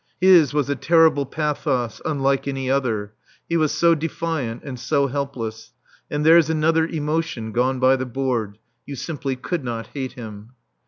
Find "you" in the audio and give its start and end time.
8.87-8.95